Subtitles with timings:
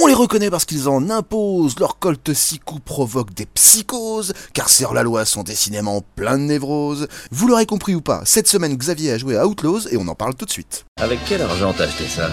[0.00, 4.68] On les reconnaît parce qu'ils en imposent, leur colte six coups provoque des psychoses, car
[4.68, 7.08] Sir la loi sont décidément plein de névroses.
[7.32, 10.14] Vous l'aurez compris ou pas, cette semaine Xavier a joué à Outlaws et on en
[10.14, 10.84] parle tout de suite.
[11.00, 12.30] Avec quel argent t'as acheté ça?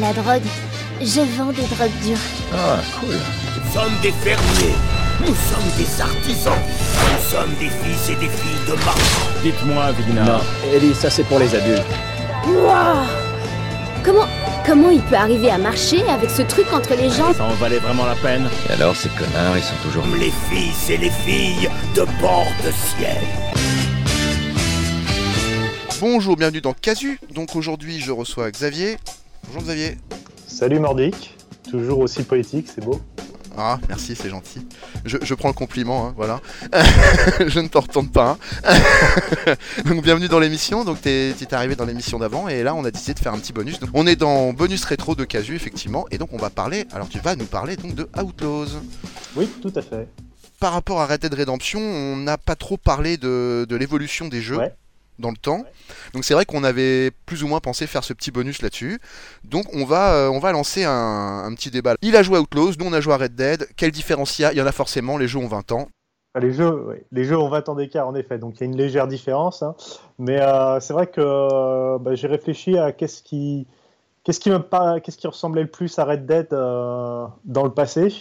[0.00, 0.42] La drogue.
[1.00, 2.18] Je vends des drogues dures.
[2.52, 3.14] Ah, cool.
[3.14, 4.74] Nous sommes des fermiers.
[5.20, 6.58] Nous sommes des artisans.
[6.58, 9.42] Nous sommes des fils et des filles de marchands.
[9.44, 10.24] Dites-moi, Vigna.
[10.24, 10.40] Non,
[10.72, 11.84] Ellie, ça c'est pour les adultes.
[12.46, 13.04] Wouah
[14.06, 14.28] Comment
[14.64, 17.80] comment il peut arriver à marcher avec ce truc entre les jambes Ça en valait
[17.80, 20.04] vraiment la peine Et alors, ces connards, ils sont toujours...
[20.16, 23.16] Les fils et les filles de bord de ciel.
[26.00, 27.18] Bonjour, bienvenue dans Casu.
[27.34, 28.96] Donc aujourd'hui je reçois Xavier.
[29.48, 29.98] Bonjour Xavier.
[30.46, 31.34] Salut Mordic,
[31.68, 33.00] toujours aussi poétique, c'est beau.
[33.58, 34.66] Ah, merci, c'est gentil.
[35.04, 36.40] Je, je prends le compliment, hein, voilà.
[37.46, 38.36] je ne t'en retourne pas.
[38.64, 38.74] hein.
[39.86, 40.84] donc bienvenue dans l'émission.
[40.84, 43.38] Donc t'es t'es arrivé dans l'émission d'avant et là on a décidé de faire un
[43.38, 43.80] petit bonus.
[43.80, 46.86] Donc, on est dans bonus rétro de Casu effectivement et donc on va parler.
[46.92, 48.66] Alors tu vas nous parler donc de Outlaws.
[49.36, 50.06] Oui, tout à fait.
[50.60, 54.40] Par rapport à Red Dead Redemption, on n'a pas trop parlé de, de l'évolution des
[54.42, 54.56] jeux.
[54.58, 54.74] Ouais.
[55.18, 55.64] Dans le temps.
[56.14, 59.00] Donc c'est vrai qu'on avait plus ou moins pensé faire ce petit bonus là-dessus.
[59.44, 61.94] Donc on va, euh, lancer un, petit débat.
[62.02, 63.68] Il a joué à Outlaws, nous on a joué à Red Dead.
[63.76, 65.88] Quelle différence il y a Il y en a forcément, les jeux ont 20 ans.
[66.34, 68.66] Enfin, les, jeux, les jeux ont 20 ans d'écart en effet, donc il y a
[68.66, 69.62] une légère différence.
[69.62, 69.74] hein.
[70.18, 73.66] Mais euh, c'est vrai que euh, bah, j'ai réfléchi à qu'est-ce qui,
[74.24, 78.12] qu'est-ce qui qu'est-ce qui ressemblait le plus à Red Dead dans le passé.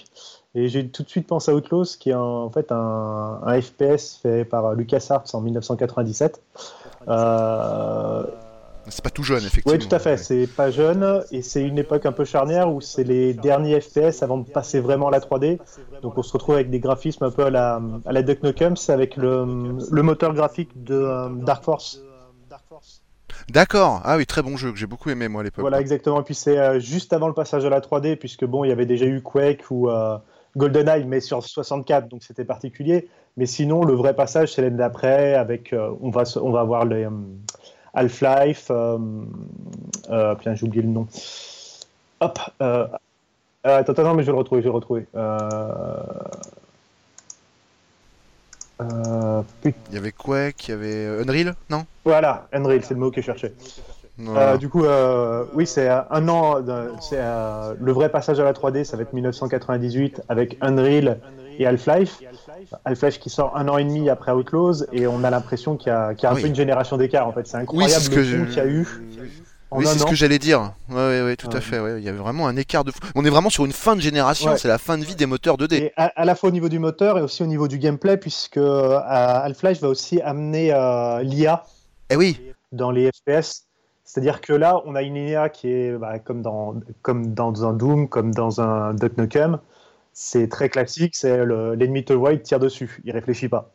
[0.55, 3.61] Et j'ai tout de suite pensé à Outlaws, qui est un- en fait un, un
[3.61, 6.41] FPS fait par LucasArts en 1997.
[7.07, 8.23] Euh,
[8.87, 9.77] C'est pas tout jeune, effectivement.
[9.77, 10.11] Oui, tout à fait.
[10.11, 10.17] Ouais.
[10.17, 14.21] C'est pas jeune et c'est une époque un peu charnière où c'est les derniers FPS
[14.21, 15.59] avant de passer vraiment à la 3D.
[16.01, 18.75] Donc on se retrouve avec des graphismes un peu à la, à la Duck Nukem,
[18.89, 22.01] avec le, le moteur graphique de euh, Dark Force.
[23.49, 24.01] D'accord.
[24.05, 25.61] Ah oui, très bon jeu que j'ai beaucoup aimé moi à l'époque.
[25.61, 26.21] Voilà, exactement.
[26.21, 28.71] Et puis c'est euh, juste avant le passage à la 3D, puisque bon, il y
[28.71, 30.17] avait déjà eu Quake ou euh,
[30.57, 33.07] GoldenEye, mais sur 64, donc c'était particulier.
[33.37, 36.85] Mais sinon, le vrai passage, c'est l'année d'après, avec euh, on va on va voir
[36.85, 37.09] les euh,
[37.93, 38.67] Half-Life.
[38.69, 38.97] Euh,
[40.09, 41.07] euh, putain, j'ai oublié le nom.
[42.21, 42.39] Hop.
[42.61, 42.87] Euh,
[43.63, 45.05] attends, attends, mais je vais le retrouver, je vais le retrouver.
[49.65, 51.85] Il y avait Quake, il y avait Unreal, non?
[52.05, 53.53] Voilà, Unreal, c'est le mot que je cherchais.
[54.17, 54.53] Voilà.
[54.53, 56.55] Euh, du coup, euh, oui, c'est euh, un an.
[57.01, 61.19] c'est le vrai passage à la 3D, ça va être 1998 avec Unreal
[61.59, 62.19] et Half-Life.
[62.85, 65.91] Half-Life qui sort un an et demi après Outlaws et on a l'impression qu'il y
[65.91, 66.41] a, qu'il y a un Oui.
[66.43, 67.45] peu une génération d'écart en fait.
[67.47, 68.87] C'est Oui, incroyable ce le qu'il y a eu
[69.71, 70.71] en Oui, c'est ce que j'allais dire.
[70.89, 71.77] Ouais, ouais, tout à fait.
[71.97, 72.99] Il y avait vraiment un écart de fou.
[73.15, 74.55] On est vraiment sur une fin de génération.
[74.57, 75.73] C'est la fin de vie des moteurs 2D.
[75.75, 78.15] Et à, à la fois au niveau du moteur et aussi au niveau du gameplay,
[78.17, 81.63] puisque euh, Half-Life va aussi amener euh, l'IA
[82.09, 82.39] Eh oui.
[82.71, 83.64] dans les FPS.
[84.05, 87.73] C'est-à-dire que là, on a une IA qui est bah, comme, dans, comme dans un
[87.73, 89.59] Doom, comme dans un Duck Nukem.
[90.13, 93.71] C'est très classique, c'est le- l'ennemi te voit, il tire dessus, il réfléchit pas.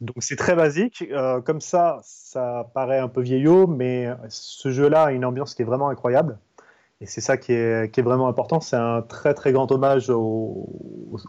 [0.00, 1.04] Donc c'est très basique.
[1.12, 5.62] euh, comme ça, ça paraît un peu vieillot, mais ce jeu-là a une ambiance qui
[5.62, 6.38] est vraiment incroyable.
[7.00, 8.60] Et c'est ça qui est, qui est vraiment important.
[8.60, 10.68] C'est un très très grand hommage au,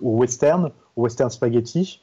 [0.01, 2.01] au western, au western spaghetti.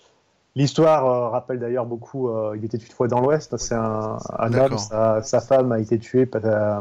[0.56, 3.56] L'histoire euh, rappelle d'ailleurs beaucoup euh, Il était une fois dans l'Ouest.
[3.56, 6.80] C'est un, homme, sa, sa femme a été tuée par, euh,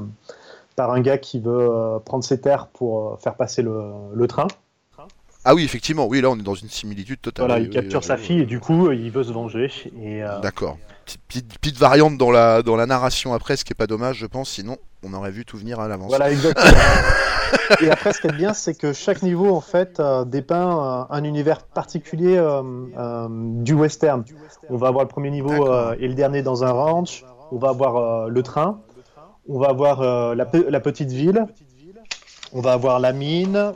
[0.76, 4.48] par un gars qui veut prendre ses terres pour faire passer le, le train.
[5.46, 6.06] Ah oui, effectivement.
[6.06, 7.48] Oui, là, on est dans une similitude totale.
[7.48, 8.22] Voilà, il oui, capture oui, sa oui.
[8.22, 9.70] fille et du coup, il veut se venger.
[10.42, 10.78] D'accord.
[11.06, 14.18] Petite, petite- petite variante dans la, dans la narration après, ce qui est pas dommage,
[14.20, 14.52] je pense.
[14.52, 16.10] Sinon, on aurait vu tout venir à l'avance.
[16.10, 16.72] Voilà, exactement.
[17.82, 21.16] et après, ce qui est bien, c'est que chaque niveau, en fait, euh, dépeint euh,
[21.16, 24.24] un univers particulier euh, du western.
[24.70, 25.52] On va avoir le premier niveau
[26.00, 27.24] et le dernier dans un ranch.
[27.52, 28.82] On va avoir le train.
[29.50, 31.46] On va avoir la, pe- la petite ville.
[32.54, 33.74] On va avoir la mine.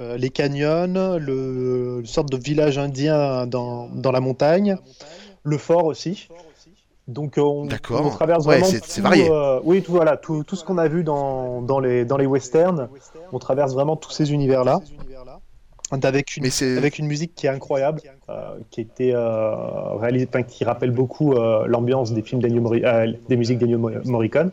[0.00, 0.86] les canyons,
[1.18, 4.76] le, le sorte de village indien dans, dans la montagne,
[5.44, 6.28] le fort aussi.
[7.08, 7.66] Donc euh, on,
[8.10, 9.28] traverse vraiment c'est tout, varié.
[9.28, 12.26] euh, oui, tout, voilà, tout, tout ce qu'on a vu dans, dans, les, dans les
[12.26, 12.88] westerns,
[13.32, 14.80] on traverse vraiment tous ces univers-là.
[15.90, 16.46] Avec une,
[16.78, 18.00] avec une musique qui est incroyable,
[18.30, 23.78] euh, qui était euh, réalisée, qui rappelle beaucoup euh, l'ambiance des films des musiques d'Ennio
[23.78, 24.52] Mo- Morricone.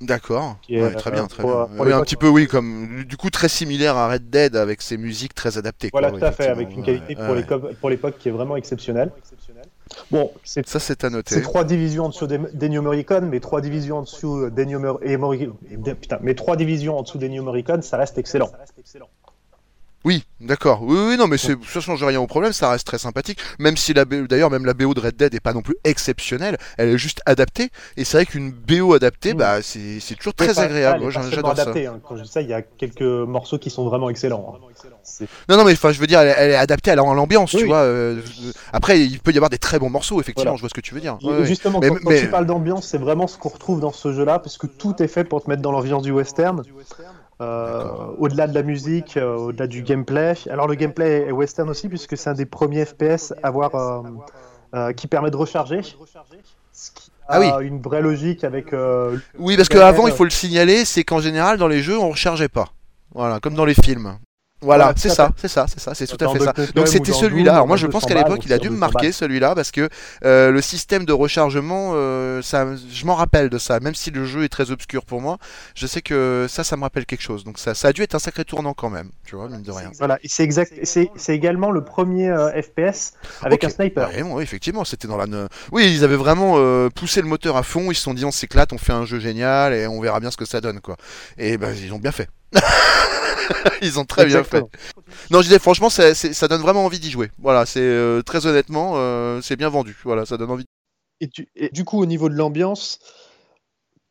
[0.00, 0.56] D'accord.
[0.70, 1.76] Ouais, très bien, très pour- bien.
[1.76, 4.80] pour Oui, un petit peu, oui, comme du coup très similaire à Red Dead avec
[4.80, 5.90] ses musiques très adaptées.
[5.92, 7.16] Voilà, quoi, tout à fait, avec une qualité
[7.80, 9.10] pour l'époque qui est vraiment exceptionnelle.
[10.10, 11.34] Bon, c'est Ça, c'est à noter.
[11.34, 15.00] C'est trois divisions en dessous d'En- d'Ennio Morricone, mais trois divisions en dessous d'Ennio Mor-
[15.02, 18.50] et Mori- et de- putain, mais trois divisions en dessous d'Ennio Morricone, ça reste excellent.
[20.04, 20.80] Oui, d'accord.
[20.82, 23.38] Oui, oui, non, mais c'est- ça change rien au problème, ça reste très sympathique.
[23.58, 25.76] Même si la BO, d'ailleurs, même la BO de Red Dead est pas non plus
[25.84, 27.68] exceptionnelle, elle est juste adaptée.
[27.98, 29.36] Et c'est vrai qu'une BO adaptée, Mm.
[29.36, 31.10] bah, c'est c'est toujours très agréable.
[31.10, 31.62] j'adore ça.
[31.62, 32.00] adaptée, hein.
[32.08, 34.54] Quand je dis ça, il y a quelques morceaux qui sont vraiment excellents.
[34.56, 34.66] hein.
[35.02, 37.14] C'est- Non, non, mais enfin, je veux dire, elle, elle est adaptée à la- à
[37.14, 37.64] l'ambiance, tu oui.
[37.64, 37.78] vois.
[37.78, 40.50] euh, euh, après, il peut y avoir des très bons morceaux, effectivement.
[40.52, 40.56] Voilà.
[40.56, 41.18] Je vois ce que tu veux dire.
[41.20, 41.44] Et Ouais, ouais.
[41.44, 44.12] Justement, Mais- quand, quand mais- tu parles d'ambiance, c'est vraiment ce qu'on retrouve dans ce
[44.12, 46.62] jeu-là, parce que tout est fait pour te mettre dans l'ambiance du western.
[47.40, 47.84] Euh,
[48.18, 50.34] au-delà de la musique, euh, au-delà du gameplay.
[50.50, 54.02] Alors le gameplay est western aussi, puisque c'est un des premiers FPS à avoir, euh,
[54.74, 55.80] euh, qui permet de recharger.
[56.72, 57.66] Ce qui a Ah oui.
[57.66, 58.72] une vraie logique avec.
[58.72, 62.10] euh, Oui, parce qu'avant, il faut le signaler, c'est qu'en général, dans les jeux, on
[62.10, 62.68] rechargeait pas.
[63.14, 64.18] Voilà, comme dans les films.
[64.62, 66.52] Voilà, c'est ça, c'est ça, c'est ça, c'est tout à fait ça.
[66.74, 67.54] Donc c'était celui-là.
[67.54, 69.70] Alors moi je pense 100 qu'à l'époque il a dû me 200 marquer celui-là parce
[69.70, 69.88] que
[70.24, 73.80] euh, le système de rechargement, euh, ça, je m'en rappelle de ça.
[73.80, 75.38] Même si le jeu est très obscur pour moi,
[75.74, 77.44] je sais que ça, ça me rappelle quelque chose.
[77.44, 79.70] Donc ça, ça a dû être un sacré tournant quand même, tu vois, mine de
[79.72, 79.90] rien.
[79.98, 80.72] Voilà, c'est exact.
[80.84, 83.12] C'est c'est également le premier euh, FPS
[83.42, 84.08] avec un sniper.
[84.10, 85.26] Ouais, bon, oui, effectivement, c'était dans la.
[85.26, 87.90] ne- Oui, ils avaient vraiment euh, poussé le moteur à fond.
[87.90, 90.30] Ils se sont dit, on s'éclate, on fait un jeu génial et on verra bien
[90.30, 90.96] ce que ça donne, quoi.
[91.38, 92.28] Et ben, ils ont bien fait.
[93.82, 94.64] ils ont très bien fait.
[95.30, 97.30] Non, je disais, franchement, ça, donne vraiment envie d'y jouer.
[97.38, 99.96] Voilà, c'est euh, très honnêtement, euh, c'est bien vendu.
[100.04, 100.66] Voilà, ça donne envie.
[101.20, 102.98] Et du, et du coup, au niveau de l'ambiance,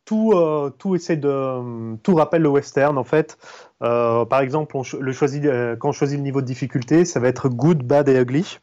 [0.06, 3.38] tout, euh, tout essaie de, tout rappelle le western en fait.
[3.80, 5.44] Par exemple, on, cho- le choisit,
[5.80, 8.60] quand on choisit le niveau de difficulté, ça va être good, bad et ugly.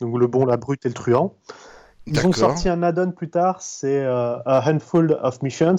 [0.00, 1.34] Donc le bon, la brute et le truand.
[2.06, 5.76] Ils ont sorti un add-on plus tard, c'est A Handful of Missions,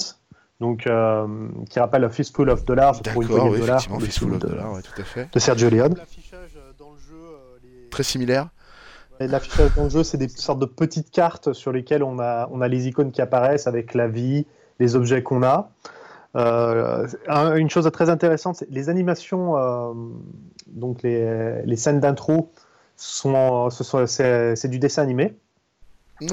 [0.60, 1.26] donc euh,
[1.70, 4.34] qui rappelle A Fistful of Dollars pour une poignée oui, de dollars, effectivement, le Fistful
[4.34, 5.28] of de, Dollars, ouais, tout à fait.
[5.32, 5.96] de Sergio Leone.
[7.90, 8.50] Très similaire.
[9.20, 12.62] L'affichage dans le jeu, c'est des sortes de petites cartes sur lesquelles on a, on
[12.62, 14.46] a les icônes qui apparaissent avec la vie,
[14.80, 15.72] les objets qu'on a.
[16.36, 19.94] Euh, un- une chose très intéressante, c'est les animations, euh,
[20.68, 22.52] donc les, les scènes d'intro,
[22.96, 25.34] sont, ce sont, c'est, c'est du dessin animé.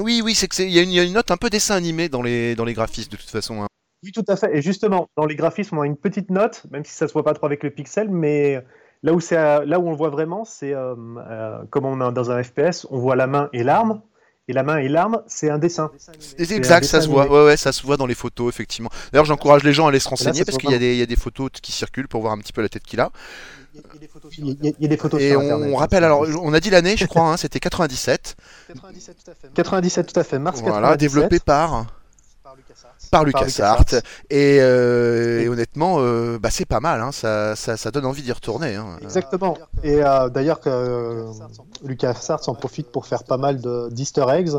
[0.01, 1.37] Oui, oui, c'est que c'est, il y, a une- il y a une note un
[1.37, 3.63] peu dessin animé dans les dans les graphismes de toute façon.
[3.63, 3.67] hein.
[4.03, 4.55] Oui, tout à fait.
[4.57, 7.13] Et justement, dans les graphismes, on a une petite note, même si ça ne se
[7.13, 8.63] voit pas trop avec le pixel, mais
[9.03, 12.13] là où, c'est, là où on le voit vraiment, c'est euh, euh, comme on est
[12.13, 14.01] dans un FPS, on voit la main et l'arme.
[14.49, 15.91] Et la main et l'arme, c'est un dessin.
[16.39, 17.23] Un exact, ça dessin se voit.
[17.23, 17.37] animé.
[17.37, 18.89] Ouais, ouais, ça se voit dans les photos, effectivement.
[19.11, 21.05] D'ailleurs, j'encourage les gens à aller se renseigner parce qu'il y a il y a
[21.05, 23.09] des photos qui circulent pour voir un petit peu la tête qu'il a.
[23.73, 25.73] Il y, a- il y a des photos Et sur on Internet.
[25.75, 28.37] hein, rappelle alors, on a dit l'année, je crois, hein, c'était 97.
[29.53, 30.39] 97, tout à fait.
[30.39, 30.99] Mars Voilà, 97.
[30.99, 31.85] développé par
[33.11, 33.23] par.
[33.23, 33.83] LucasArts.
[34.29, 37.01] Et, euh, et honnêtement, euh, bah, c'est pas mal.
[37.01, 38.75] Hein, ça, ça, ça donne envie d'y retourner.
[38.75, 38.97] Hein.
[39.01, 39.57] Exactement.
[39.83, 41.23] Et euh, d'ailleurs, que euh,
[41.85, 44.51] LucasArts en profite pour faire pas mal de- d'easter eggs.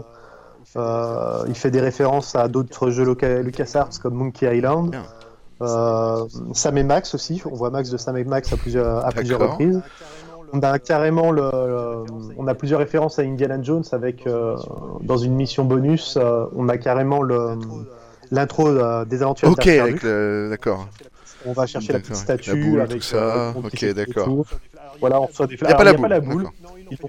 [0.77, 3.05] Euh, il fait des références à d'autres jeux
[3.43, 4.95] LucasArts comme Monkey Island.
[5.63, 7.43] Euh, Sam et Max aussi.
[7.51, 9.81] On voit Max de Sam et Max à plusieurs, à plusieurs reprises.
[10.53, 12.05] On a carrément le, le-
[12.39, 14.57] on a plusieurs références à Indiana Jones avec euh,
[15.03, 17.59] dans une mission bonus, euh, on a carrément le
[18.31, 20.49] l'intro euh, des aventures Ok, avec le...
[20.51, 20.89] d'accord.
[21.47, 23.17] On va chercher la petite D'accord, avec la statue boule, avec tout ça.
[23.17, 24.45] euh, le Ok, d'accord.
[25.01, 26.47] Voilà, on reçoit des Il n'y a pas la boule.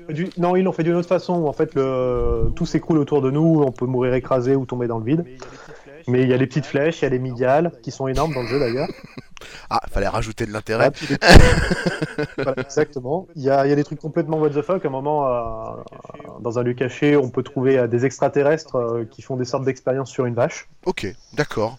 [0.09, 2.51] du- Non, ils l'ont fait d'une autre façon en fait le...
[2.55, 5.25] tout s'écroule autour de nous, on peut mourir écrasé ou tomber dans le vide.
[6.07, 8.33] Mais il y a les petites flèches, il y a les midiales qui sont énormes
[8.33, 8.87] dans le jeu d'ailleurs.
[9.69, 10.91] Ah, fallait rajouter de l'intérêt.
[11.21, 11.27] Ah,
[12.37, 13.27] Voilà, exactement.
[13.35, 14.83] Il y, a, il y a des trucs complètement what the fuck.
[14.83, 15.71] À un moment, euh,
[16.39, 19.65] dans un lieu caché, on peut trouver euh, des extraterrestres euh, qui font des sortes
[19.65, 20.67] d'expériences sur une vache.
[20.85, 21.77] Ok, d'accord.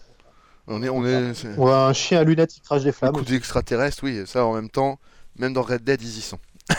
[0.67, 1.33] On est, on est.
[1.57, 3.13] Ou un chien à lunettes qui crache des flammes.
[3.13, 4.99] coup d'extraterrestre, oui, ça en même temps,
[5.37, 6.39] même dans Red Dead, ils y sont.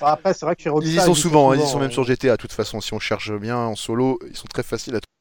[0.00, 1.82] Après, c'est vrai que chez Rockstar, Ils y sont souvent, hein, ils y sont euh,
[1.82, 4.62] même sur GTA, de toute façon, si on cherche bien en solo, ils sont très
[4.62, 5.13] faciles à trouver.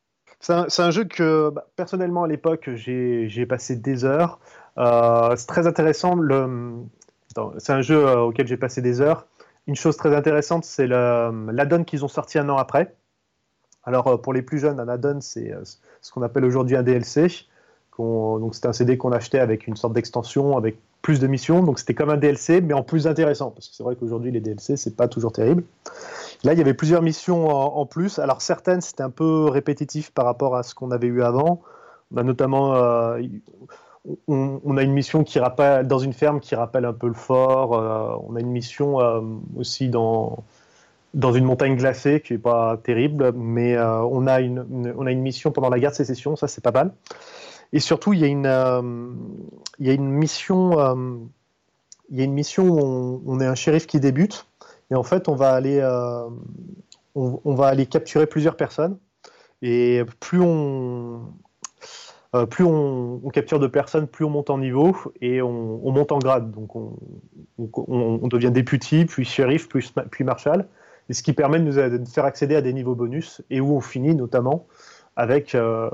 [0.44, 4.40] C'est un, jeu que, bah, personnellement, à l'époque, j'ai passé des heures.
[4.78, 6.18] Euh, c'est très intéressant.
[7.58, 9.26] C'est un jeu euh, auquel j'ai passé des heures.
[9.68, 12.94] Une chose très intéressante, c'est l'add-on qu'ils ont sorti un an après.
[13.86, 15.54] Alors, euh, pour les plus jeunes, un add-on, c'est
[16.02, 17.48] ce qu'on appelle aujourd'hui un DLC.
[17.98, 21.62] Donc, c'était un CD qu'on achetait avec une sorte d'extension, avec plus de missions.
[21.62, 23.52] Donc, c'était comme un DLC, mais en plus intéressant.
[23.52, 25.64] Parce que c'est vrai qu'aujourd'hui, les DLC, c'est pas toujours terrible.
[26.44, 28.18] Là, il y avait plusieurs missions en, plus.
[28.18, 31.62] Alors, certaines, c'était un peu répétitif par rapport à ce qu'on avait eu avant.
[32.12, 32.76] Notamment.
[32.76, 33.22] euh,
[34.28, 37.76] on, a une mission qui rappelle, dans une ferme qui rappelle un peu le fort.
[37.76, 39.22] euh, on a une mission euh,
[39.58, 40.44] aussi dans,
[41.14, 43.34] dans une montagne glacée qui n'est pas terrible.
[43.34, 46.38] Mais on, a une, une- on a une mission pendant la guerre de sécession.
[46.38, 46.92] Ça, c'est pas mal.
[47.74, 48.82] Et surtout, il y a une, euh,
[49.98, 50.80] mission.
[50.80, 51.18] euh,
[52.10, 54.46] il y a une mission où on, est un shérif qui débute.
[54.92, 56.30] Et en fait, on va aller, euh,
[57.16, 59.00] on, va aller capturer plusieurs personnes.
[59.64, 61.22] Et plus on,
[62.52, 66.12] plus on, on capture de personnes, plus on monte en niveau et on, on monte
[66.12, 66.52] en grade.
[66.52, 70.68] Donc on, devient député, puis shérif, puis, puis marshal.
[71.10, 73.82] Et ce qui permet de nous faire accéder à des niveaux bonus et où on
[73.82, 74.68] finit notamment
[75.16, 75.90] avec euh,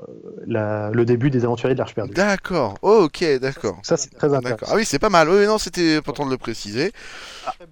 [0.48, 2.14] la- le début des aventuriers de l'Arche perdue.
[2.14, 3.78] D'accord, ok, d'accord.
[3.84, 4.66] Ça, c'est très intéressant.
[4.72, 5.28] Ah oui, c'est pas mal.
[5.30, 6.92] Oui, non, c'était important de le préciser.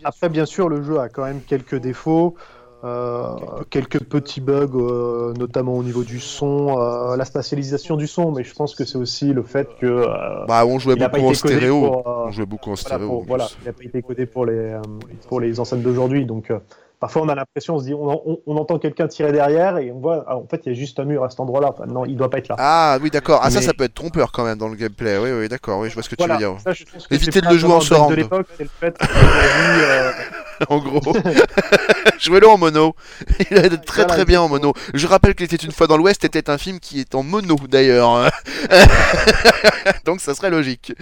[0.03, 2.35] Après, bien sûr, le jeu a quand même quelques défauts,
[2.83, 3.33] euh,
[3.69, 8.43] quelques petits bugs, euh, notamment au niveau du son, euh, la spatialisation du son, mais
[8.43, 10.05] je pense que c'est aussi le fait que
[10.47, 11.79] Bah, on jouait beaucoup en stéréo.
[11.79, 13.07] pour, On jouait beaucoup en voilà, stéréo.
[13.07, 13.57] pour- en voilà, plus.
[13.61, 14.77] il n'a pas été codé pour les,
[15.27, 16.25] pour les enceintes d'aujourd'hui.
[16.25, 16.51] Donc,
[16.99, 19.91] parfois, on a l'impression, on se dit, on, on- on entend quelqu'un tirer derrière et
[19.91, 21.69] on voit, ah, en fait, il y a juste un mur à cet endroit-là.
[21.73, 22.55] Enfin, non, il doit pas être là.
[22.57, 23.39] Ah oui, d'accord.
[23.43, 25.17] Ah, ça, Mais- ça peut être trompeur quand même dans le gameplay.
[25.17, 25.79] Oui, oui, d'accord.
[25.79, 26.55] Oui, je vois ce que tu veux dire.
[26.63, 28.11] ça, c'est de le jouer en surround.
[28.11, 30.11] de l'époque, c'est le fait qu'aujourd'hui, euh,
[30.69, 31.13] en gros.
[32.19, 32.95] Jouez-le en mono.
[33.51, 34.73] Il a très Voilà, très bien en mono.
[34.95, 37.55] Je rappelle qu'il était une fois dans l'Ouest était un film qui est en mono
[37.69, 38.31] d'ailleurs.
[40.05, 40.93] Donc ça serait logique.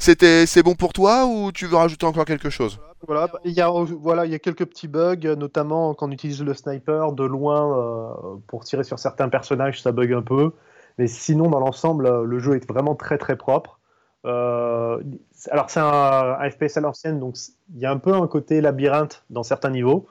[0.00, 2.78] C'était c'est bon pour toi ou tu veux rajouter encore quelque chose?
[3.06, 6.10] Voilà, bah, il y a, voilà, il y a quelques petits bugs, notamment quand on
[6.10, 10.52] utilise le sniper de loin euh, pour tirer sur certains personnages, ça bug un peu.
[10.98, 13.80] Mais sinon, dans l'ensemble, euh, le jeu est vraiment très très propre.
[14.26, 15.02] Euh,
[15.50, 17.36] alors, c'est un, FPS à l'ancienne, donc
[17.74, 20.06] il y a un peu un côté labyrinthe dans certains niveaux,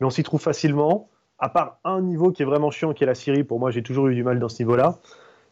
[0.00, 1.08] mais on s'y trouve facilement.
[1.38, 3.82] À part un niveau qui est vraiment chiant, qui est la Syrie, pour moi, j'ai
[3.82, 4.98] toujours eu du mal dans ce niveau-là.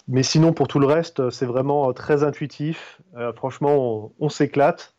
[0.09, 3.01] Mais sinon, pour tout le reste, c'est vraiment très intuitif.
[3.37, 4.95] Franchement, on s'éclate.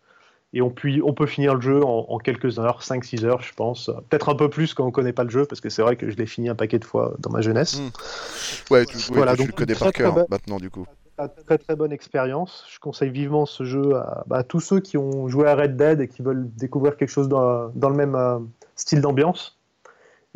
[0.54, 3.54] Et on, puis, on peut finir le jeu en, en quelques heures, 5-6 heures, je
[3.54, 3.90] pense.
[4.10, 6.10] Peut-être un peu plus quand on connaît pas le jeu, parce que c'est vrai que
[6.12, 7.80] je l'ai fini un paquet de fois dans ma jeunesse.
[7.80, 8.74] Mm.
[8.74, 10.70] Ouais, tu, oui, Voilà, tu donc le connais très, par très cœur bonne- maintenant du
[10.70, 10.86] coup.
[11.46, 12.66] Très très bonne expérience.
[12.72, 15.76] Je conseille vivement ce jeu à, bah, à tous ceux qui ont joué à Red
[15.78, 18.40] Dead et qui veulent découvrir quelque chose dans, dans le même euh,
[18.76, 19.58] style d'ambiance.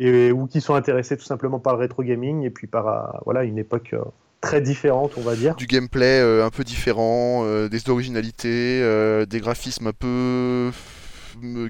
[0.00, 3.18] Et, ou qui sont intéressés tout simplement par le rétro gaming et puis par euh,
[3.24, 4.02] voilà, une époque euh,
[4.40, 5.54] très différente, on va dire.
[5.56, 10.70] Du gameplay euh, un peu différent, euh, des originalités, euh, des graphismes un peu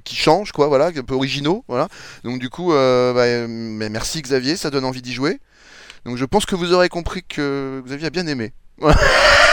[0.02, 1.88] qui changent quoi, voilà, un peu originaux, voilà.
[2.24, 5.40] Donc du coup, bah, merci Xavier, ça donne envie d'y jouer.
[6.06, 8.52] Donc je pense que vous aurez compris que Xavier a bien aimé.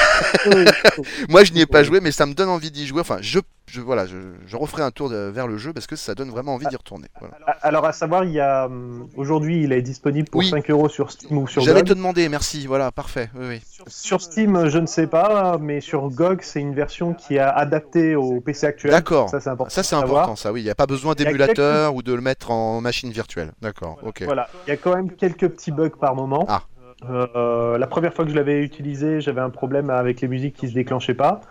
[1.30, 3.02] Moi, je n'y ai pas joué, mais ça me donne envie d'y jouer.
[3.02, 4.16] Enfin, je, je voilà, je,
[4.48, 6.76] je referai un tour de- vers le jeu parce que ça donne vraiment envie d'y
[6.76, 7.08] retourner.
[7.20, 7.36] Voilà.
[7.62, 10.50] Alors à savoir, il y a hum, aujourd'hui, il est disponible pour Oui.
[10.50, 12.68] 5 euros sur Steam ou sur J'allais te demander, merci.
[12.68, 13.30] Voilà, parfait.
[13.36, 13.62] Oui, oui.
[13.88, 18.16] Sur Steam, je ne sais pas, mais sur GOG, c'est une version qui est adaptée
[18.16, 18.92] au PC actuel.
[18.92, 19.30] D'accord.
[19.30, 19.74] Ça, c'est important.
[19.74, 20.52] Ça, c'est important, ça.
[20.52, 23.52] Oui, il n'y a pas besoin d'émulateur ou de le mettre en machine virtuelle.
[23.62, 23.98] D'accord.
[24.04, 24.24] Ok.
[24.24, 26.46] Voilà, il y a quand même quelques petits bugs par moment.
[26.48, 26.64] Ah.
[27.04, 30.70] Euh, la première fois que je l'avais utilisé, j'avais un problème avec les musiques qui
[30.70, 31.42] se déclenchaient pas.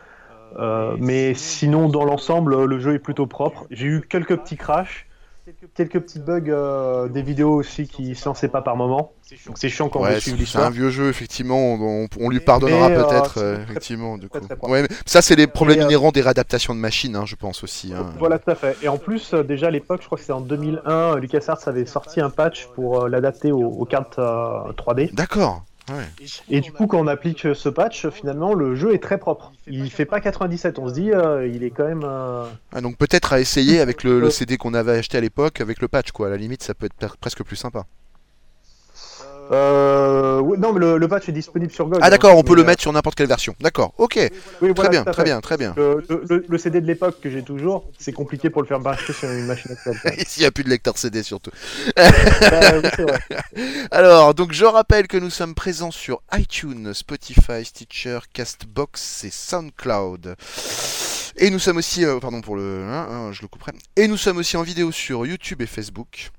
[0.59, 3.67] Euh, mais sinon, dans l'ensemble, le jeu est plutôt propre.
[3.71, 5.07] J'ai eu quelques petits crashs,
[5.75, 9.13] quelques petits bugs euh, des vidéos aussi qui se lançaient pas par moment.
[9.47, 11.57] Donc c'est chiant quand on Ouais, suivre c'est c'est un vieux jeu, effectivement.
[11.59, 14.39] On, on- on lui pardonnera euh, peut-être, euh, effectivement, du coup.
[14.41, 14.73] très propre.
[14.73, 17.37] Ouais, mais ça, c'est les problèmes Et, euh, inhérents des réadaptations de machines, hein, je
[17.37, 17.93] pense aussi.
[17.95, 18.07] hein.
[18.19, 18.77] Voilà, tout à fait.
[18.83, 21.87] Et en plus, euh, déjà à l'époque, je crois que c'est en 2001, LucasArts avait
[21.87, 25.13] sorti un patch pour euh, l'adapter aux, aux cartes euh, 3D.
[25.15, 25.65] D'accord.
[25.91, 26.07] Ouais.
[26.49, 29.53] Et du coup, quand on applique ce patch, finalement, le jeu est très propre.
[29.67, 32.03] Il fait pas 97, on se dit, euh, il est quand même.
[32.05, 34.31] euh, Ah, donc peut-être à essayer avec le, le.
[34.31, 36.29] CD qu'on avait acheté à l'époque, avec le patch, quoi.
[36.29, 37.85] À la limite, ça peut être presque plus sympa.
[39.53, 41.99] Euh, non, mais le, le patch est disponible sur GOG.
[42.03, 42.11] Ah hein.
[42.11, 43.55] d'accord, on peut le mettre sur n'importe quelle version.
[43.61, 44.19] D'accord, ok.
[44.63, 45.75] oui, Très bien, très bien, très bien.
[45.77, 49.13] Le, le- le CD de l'époque que j'ai toujours, c'est compliqué pour le faire marcher
[49.13, 50.15] sur une machine actuelle.
[50.27, 51.51] S'il n'y a plus de lecteur CD surtout.
[51.97, 53.19] Oui, vrai.
[53.91, 60.37] Alors, donc je rappelle que nous sommes présents sur iTunes, Spotify, Stitcher, Castbox et SoundCloud.
[61.37, 63.73] Et nous sommes aussi, euh, pardon pour le, hein, hein, je le couperai.
[63.97, 66.31] Et nous sommes aussi en vidéo sur YouTube et Facebook.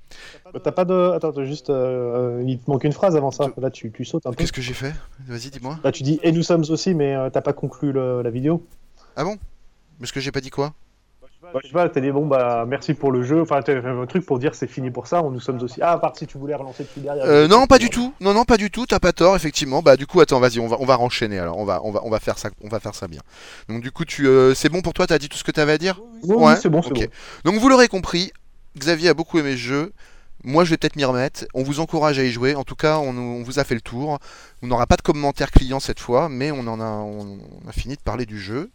[0.63, 1.11] T'as pas de.
[1.13, 1.69] Attends, attends, juste.
[1.69, 3.47] euh, il te manque une phrase avant ça.
[3.57, 4.35] Là, tu, tu sautes un peu.
[4.37, 4.93] Qu'est-ce que j'ai fait?
[5.27, 5.77] Vas-y, dis-moi.
[5.83, 8.65] Là, tu dis et nous sommes aussi, mais euh, t'as pas conclu le- la vidéo.
[9.17, 9.37] Ah bon?
[9.99, 10.73] Parce que j'ai pas dit quoi?
[11.53, 13.41] Bah, je sais pas, t'as dit bon bah merci pour le jeu.
[13.41, 15.21] Enfin, t'as fait un truc pour dire c'est fini pour ça.
[15.21, 15.79] Nous sommes aussi.
[15.81, 17.23] Ah, à part si tu voulais relancer dessus derrière.
[17.25, 18.13] Euh, non, pas du tout.
[18.19, 18.85] Non, non, pas du tout.
[18.85, 19.81] T'as pas tort, effectivement.
[19.81, 21.39] Bah, du coup, attends, vas-y, on va, on va renchaîner.
[21.39, 23.21] Alors, on va, on va, on va faire ça, on va faire ça bien.
[23.69, 25.07] Donc, du coup, tu, euh, c'est bon pour toi?
[25.07, 26.01] T'as dit tout ce que t'avais à dire?
[26.23, 26.99] Oui, oui, Ouais, c'est bon, c'est ok.
[26.99, 27.51] bon.
[27.51, 28.31] Donc, vous l'aurez compris.
[28.77, 29.93] Xavier a beaucoup aimé ce jeu.
[30.43, 31.45] Moi, je vais peut-être m'y remettre.
[31.53, 32.53] On vous encourage à y jouer.
[32.55, 34.19] En tout cas, on, on vous a fait le tour.
[34.61, 37.95] On n'aura pas de commentaires clients cette fois, mais on en a, on a fini
[37.95, 38.69] de parler du jeu.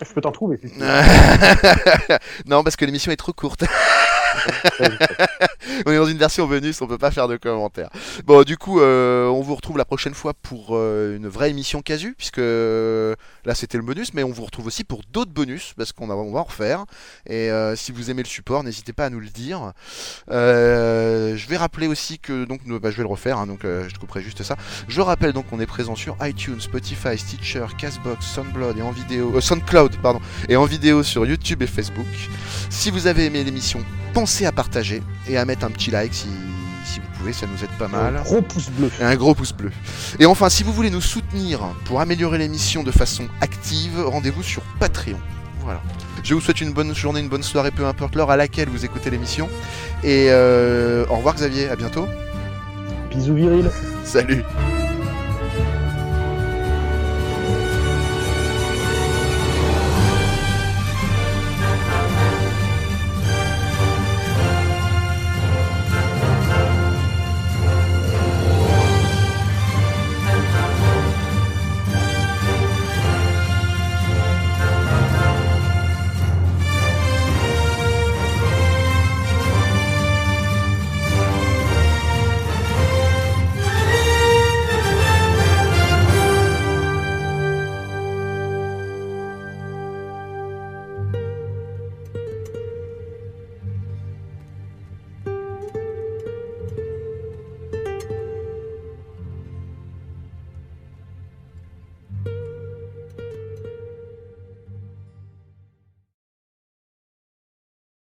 [0.00, 0.58] Je peux t'en trouver.
[0.58, 0.72] si
[2.46, 3.64] non, parce que l'émission est trop courte.
[5.86, 7.90] on est dans une version bonus, on peut pas faire de commentaires.
[8.24, 11.82] Bon, du coup, euh, on vous retrouve la prochaine fois pour euh, une vraie émission
[11.82, 13.14] casu, puisque euh,
[13.44, 16.14] là c'était le bonus, mais on vous retrouve aussi pour d'autres bonus, parce qu'on va
[16.14, 16.84] en refaire.
[17.26, 19.72] Et si vous aimez le support, n'hésitez pas à nous le dire.
[20.28, 24.22] Je vais rappeler aussi que, donc, bah, je vais le refaire, hein, donc je couperai
[24.22, 24.56] juste ça.
[24.88, 29.40] Je rappelle donc qu'on est présent sur iTunes, Spotify, Stitcher, Castbox, Soundcloud et en vidéo,
[29.40, 32.06] Soundcloud, pardon, et en vidéo sur YouTube et Facebook.
[32.70, 33.84] Si vous avez aimé l'émission,
[34.46, 36.26] à partager et à mettre un petit like si,
[36.84, 38.20] si vous pouvez, ça nous aide pas mal.
[38.24, 38.90] Gros pouce bleu.
[39.00, 39.70] Et un gros pouce bleu.
[40.18, 44.62] Et enfin, si vous voulez nous soutenir pour améliorer l'émission de façon active, rendez-vous sur
[44.80, 45.18] Patreon.
[45.60, 45.80] Voilà.
[46.22, 48.84] Je vous souhaite une bonne journée, une bonne soirée, peu importe l'heure à laquelle vous
[48.84, 49.48] écoutez l'émission.
[50.02, 52.06] Et euh, au revoir Xavier, à bientôt.
[53.10, 53.70] Bisous viril.
[54.04, 54.42] Salut